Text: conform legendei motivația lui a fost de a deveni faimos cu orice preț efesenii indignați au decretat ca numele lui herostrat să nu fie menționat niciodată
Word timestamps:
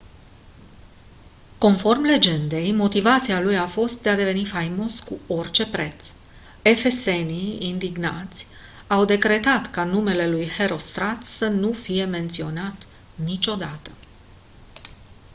conform 1.57 2.01
legendei 2.01 2.71
motivația 2.71 3.41
lui 3.41 3.57
a 3.57 3.67
fost 3.67 4.01
de 4.01 4.09
a 4.09 4.15
deveni 4.15 4.45
faimos 4.45 4.99
cu 4.99 5.17
orice 5.27 5.67
preț 5.69 6.11
efesenii 6.61 7.57
indignați 7.67 8.47
au 8.87 9.05
decretat 9.05 9.71
ca 9.71 9.83
numele 9.83 10.27
lui 10.29 10.47
herostrat 10.47 11.23
să 11.23 11.47
nu 11.47 11.71
fie 11.71 12.05
menționat 12.05 12.87
niciodată 13.15 13.91